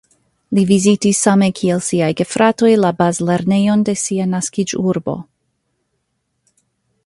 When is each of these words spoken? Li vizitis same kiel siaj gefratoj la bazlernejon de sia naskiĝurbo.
Li 0.57 0.61
vizitis 0.69 1.19
same 1.25 1.49
kiel 1.59 1.83
siaj 1.87 2.07
gefratoj 2.21 2.73
la 2.85 2.91
bazlernejon 3.03 3.85
de 3.91 3.95
sia 4.07 4.27
naskiĝurbo. 4.33 5.19